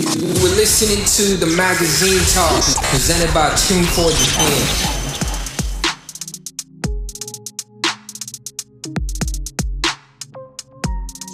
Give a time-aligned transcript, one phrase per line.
[0.00, 0.06] You
[0.42, 5.00] were listening to the magazine talk presented by Tune for Japan.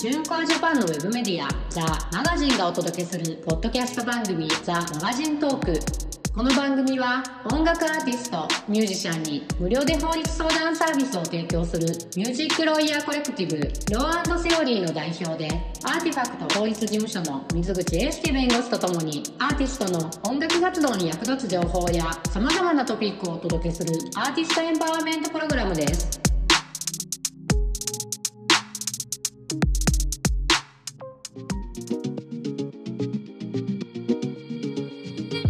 [0.01, 1.83] チューンコアジャパンのウェブメディアザ・
[2.13, 6.06] マガジンがお届けするポッドキャスト番組ザ・マガジントーク
[6.37, 13.57] この番組は音楽アーティストミュージシャンに無料で法律相談サービスを提供するミュージックロイヤーコレクティブ
[13.95, 15.49] Law and Theory の代表で
[15.83, 26.26] アーティファクト法律事務所の水口瑛介弁護士とともにアーティストの音楽活動に役立つ情報や様々なトピックをお届けするアーティストエンパワーメントプログラムです。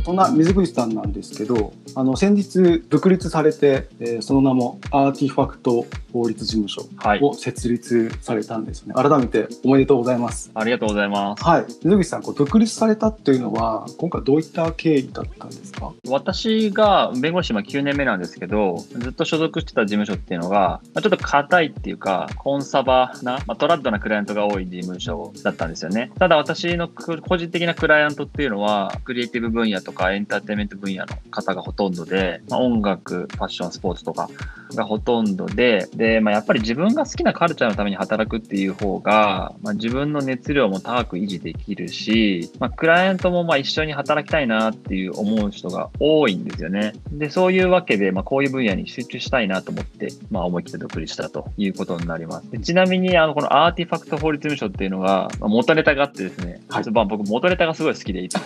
[0.07, 8.93] そんな水口さんなんですけど、あの先日独立されて、えーその名もアーティファクト法律事務所はいを設立されたんですね。
[8.95, 10.51] 改めておめでとうございます。
[10.55, 11.45] ありがとうございます。
[11.45, 15.93] はい、水口さん、こう独立されたっていうのは、今回どういった経緯だったんですか？
[16.09, 26.13] 私が弁護士今9年目なんですけど、ずっと所属してた事務所っていうのが、まあちょっと硬いっていうか、コンサバな、まあ、トラッドなクライアントが多い事務所だったんですよね。
[26.19, 34.29] ただ私のく個人的なクライアントっていうのは、クリエイティブ分野とかエンターテインメント分野の方がほとんどで、まあ、音楽、ファッション、スポーツとか
[34.75, 46.95] がほとんどで、で、まあ、やっぱり自分が好きなカルチャーのために働くっていう方が、まあ、自分の熱量も高く維持できるし、まあ、クライアントもまあ一緒に働きたいなっていう思う人が多いんですよね。
[47.11, 52.51] で、そういうわけで、まあ、こういう分野に集中したいなと思って、まあ、思い切って独立したということになります。
[52.51, 58.37] でちなみに、あの、このアーティファクト法律事務所っていうのが、まあ、元ネタがあってですね、はいまあ、僕元ネタがすごい好きでいつ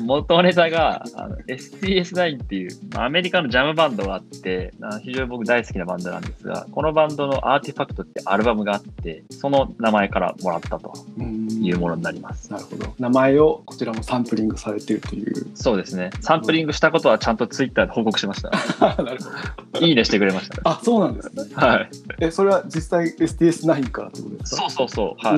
[0.00, 12.50] も元ネタが、あの STS9 っていう、まあ、アメリカのジャムバンドがあって、あ非常に僕大好きなバンドなんですが、このバンドの Artifact ってアルバムがあって、その名前からもらったとうんいうものになります。
[12.50, 12.94] なるほど。
[12.98, 15.46] 名前をこちらもサンプリングされているという。
[15.54, 16.10] そうですね。
[16.20, 18.50] サンプリングしたことはちゃんとツイッターで報告しました。
[19.02, 19.86] なるほど。
[19.86, 20.60] いいねしてくれました。
[20.64, 21.44] あ、そうなんですね。
[21.54, 21.90] はい。
[22.20, 24.62] え、それは実際 STS9 からってことですか？
[24.62, 25.26] そうそうそう。
[25.26, 25.36] は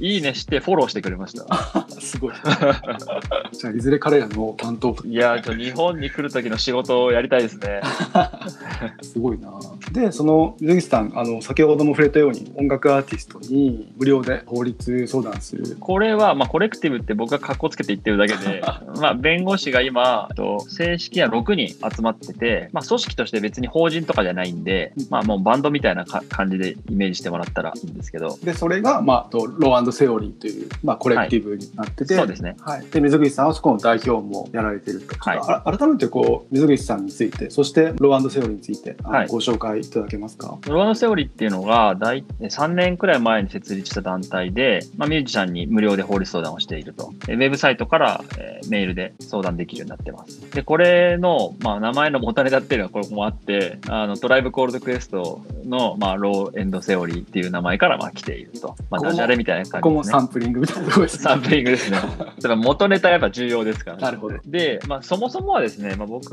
[0.00, 0.14] い。
[0.14, 1.46] いいねしてフォローしてくれました。
[2.00, 2.34] すごい。
[3.52, 7.80] じゃあいずれ彼らの担当といや日本に来る時の仕事をやりたいですね。
[9.02, 9.50] すごいな。
[9.92, 15.76] で、その水口さん、あの先ほども触れたように音楽アーティストに無料で法律相談する。
[15.80, 18.62] これは、まあ、コレクティブって僕が格好つけて言ってるだけで、
[19.00, 32.56] まあ、弁護士が今、と正式には6人集まってて、まあ、組織として別に法人とかじゃないんで、まあ、もうバンドみたいなか感じでイメージしてもらったらいいんですけど、で、それが、まあ、とローセオリーという、まあ、コレクティブになってて、そうですね。
[32.60, 38.96] はい、で水口さんはそこの代表もやられてると、はいあ改めてこう水口さんについてそしてローセオリーについて
[39.28, 47.12] ご紹介いただけますか、ローノセオリーっていうのが大3年くらい前に設立した団体で、まあ、ミュージシャンに無料で法律相談をしていると。
[47.28, 50.50] えウェブサイトから、えーメールで相談できるようになってます。
[50.52, 58.76] で、これの、まあ、名前の元ネタっていうのはこれもあって、あのトライブコールドクエストの、まあ、ローエンドセオリーっていう名前からまあ来ていると。
[58.90, 60.12] まあ、ダジャレみたいなこ感じですね。
[60.12, 61.98] こもサンプリングみたいなところですねサンプリングですね。
[62.56, 66.29] 元ネタやっぱ重要ですから、なるほどで、まあ、そもそもはですね、まあ、僕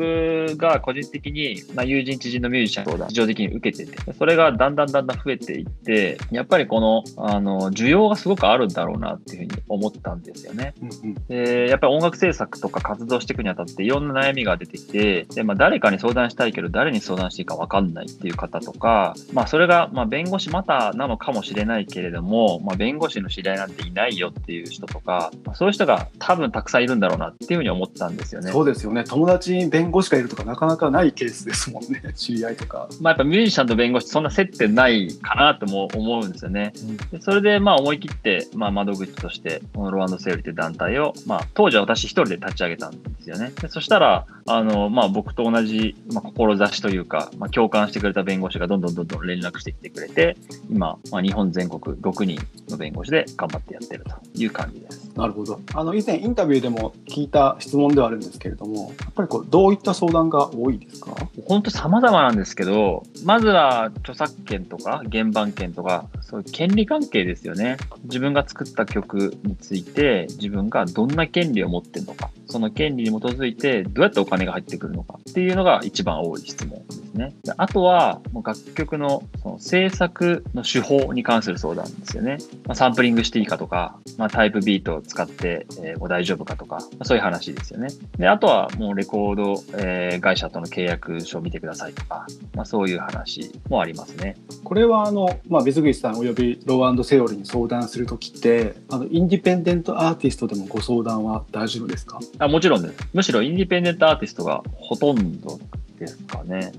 [0.58, 10.74] が個人的に、まあ、友人知人のミュージシャン相談、自動的に受けてて、それがだんだんだんだん増えていって、やっぱりこの、あの、需要がすごくあるんだろうなっていうふうに思ったんですよね。
[10.82, 28.52] うんうんで、やっぱり音楽制作とか活動していくにあたっていろんな悩みが出てきて、で、まあ、誰かに相談したいけど、誰に相談していいか分かんないっていう方とか、まあ、それが、まあ、弁護士またなのかもしれないけれども、まあ、弁護士の知り合いなんていないよっていう人とか、まあそういう人が多分たくさんいるんだろうなっていうふうに思ったんですよね。
[28.52, 36.74] そうですよね友達に弁護士がいるとかなかなかないケースですもんね 知り合いとか、まあ、やっぱミュージシャンと弁護士そんな接点ないかなとも思うんですよね。
[37.12, 43.52] でそれでまあ思い切って、まあ、窓口としてこのローセールという団体を、まあ、当時は私一人で立ち上げたんですよね。
[43.62, 50.36] でそしたらあの、まあ、僕と同じ、まあ、志というか、まあ、共感してくれた弁護士がどんどんどんどん連絡してきてくれて
[50.70, 52.40] 今、まあ、日本全国6人
[52.70, 55.07] の弁護士で頑張ってやってるという感じです。
[55.18, 55.60] なるほど。
[55.74, 61.16] あの以前インタビューでも聞いた質問ではあるんですけれどもやっぱりこうどういった相談が多いですか？
[61.46, 67.78] 本当様々なんですけど、まずは著作権とか原版権とか、そういう権利関係ですよね。
[68.04, 76.84] 自分が作った曲について、自分がどんな権利を持ってるのか、その権利に基づいてどうやってお金が入ってくるのかっていうのが一番多い質問。
[77.18, 77.34] ね。
[77.58, 82.38] あとは、もう楽曲のその制作の手法に関する相談ですよね。
[82.66, 87.90] まあ、サンプリングしていいかとか、まあ、タイプビートを使って、えー大丈夫かとか、まあ、そういう話ですよね。
[88.18, 92.26] で、あとはもうレコード、えー会社との契約書を見てくださいとか、
[92.56, 94.38] まあ、そういう話もありますね。
[94.64, 102.20] これはあの、まあ、水口さんおよびローセオリーに相談するときってあのインディペンデントアーティストでもご相談は大丈夫ですか？
[102.40, 103.10] あもちろんです。
[103.14, 105.60] むしろインディペンデントアーティストがほとんど
[106.00, 106.72] ですかね。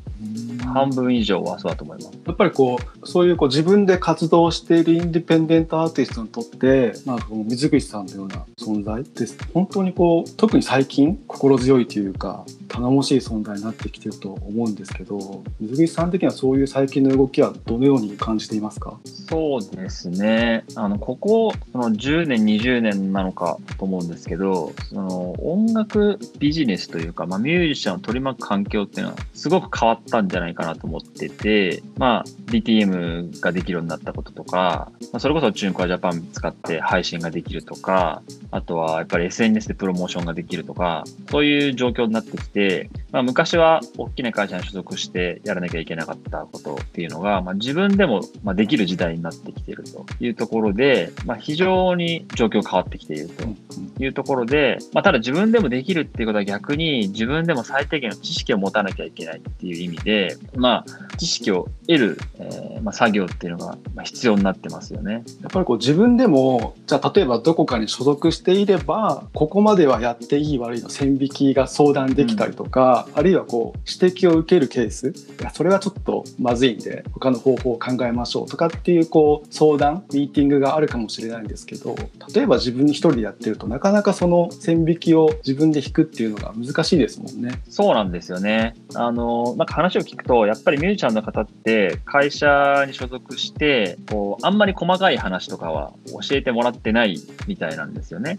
[0.73, 2.19] 半分以上はそうだと思います。
[2.27, 9.25] やっぱりこうそういうこう自分で活動しているインディペンデントアーティストにとって、まあ、この水口さんのような存在って
[9.55, 18.99] 本当にこう特に最近心強いというか頼もしい存在になってきてると思うんですけど水口さん的にはそういう最近の動きはどのように感じていますか？
[19.29, 20.65] そうですね。
[20.75, 48.23] あの、ここ、その10年、20年なのかと思うんですけど、その音楽ビジネスというか、まあ、ミュージシャンを取り巻く環境っていうのは、すごく変わったんじゃないかなと思ってて、まあ、DTM ができるようになったこととか、まあ、それこそチュンコアジャパン使って配信ができるとか、あとはやっぱり SNS でプロモーションができるとか、そういう状況になってきて、まあ、昔は大きな会社に所属してやらなきゃいけなかったことっていうのが、まあ、自分でも
[48.55, 53.45] できる時代になってきているというところで、まあ、非常に状況変わってきていると
[54.03, 65.25] いうところで、まあ、ただ自分でもできるっていうことは逆に自分でも最低限の知識を持たなきゃいけないっていう意味で、まあ、知識を得る、えーまあ、作業っていうのがまあ必要になってますよね。
[65.43, 81.97] やっぱりこう自分でもじゃあ例えばどこかに所属していればここまではやっていい悪いの線引きが相談できたりとか、あるいはこう指摘を受けるケースいやそれはちょっとまずいんで他の方法を考えましょうとかっていうこう相談ミーティングがあるかもしれないんですけど
[82.35, 87.63] 例えば自分に一人でやってるとなかなかその線引きを自分で引くっていうのが難しいですもんね。
[87.69, 88.75] そうなんですよね。
[88.95, 98.39] あの、なんか話を聞くと、やっぱりミュージシャンの方って会社に所属して、こう、あんまり細かい話とかは教えてもらってないみたいなんですよね。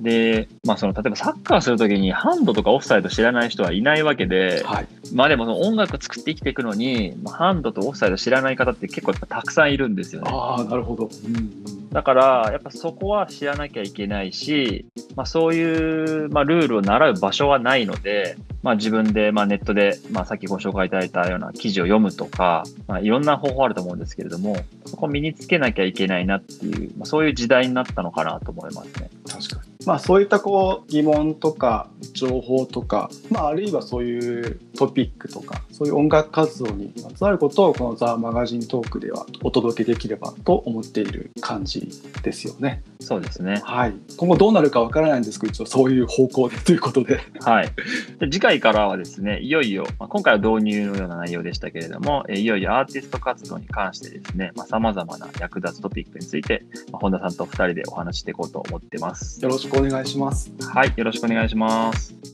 [0.00, 10.30] で、まあその、例えばサッカーするときにハンドとかオフサイド知らない人はいないわけで、はい、まあでもその音楽作って生きていくのに、まあハンドとオフサイド知らない方って結構やっぱたくさんいるんですよね。
[10.32, 14.84] ああなるほど、うんうんだから、やっぱそこは知らなきゃいけないし、
[15.14, 24.56] まあ、そういう、まあ、ルールを習う場所はないので、まあ、自分で、まあ、ネットで、まあ、さっきご紹介いただいたような記事を読むとか、まあ、いろんな方法あると思うんですけれども、
[24.86, 29.10] そこを身につけなきゃいけないなっていう、まあ、そういう時代になったのかなと思いますね。
[29.28, 41.88] 確かにまあそういったこう疑問とか情報とか、まあ、あるいはそういうトピックとかそういう音楽活動にまつわることをこの「ザ・マガジントーク」ではお届けできればと思っている感じ
[42.22, 42.82] ですよね。
[43.00, 43.60] そうですね。
[43.64, 47.20] はい、今後どうなるかわからないんですけど一応そういう方向でということで。
[47.40, 47.72] はい。
[48.18, 59.42] で次回からはですね、いよいよ、まあ、今回は導入のような内容でしたけれども、えいよいよアーティスト活動に関してですね、まあ、様々な役立つトピックについて、まあ、本田さんと二人でお話ししていこうと思ってます。
[59.42, 60.50] よろしくお願いします。
[60.60, 62.33] はい、よろしくお願いします。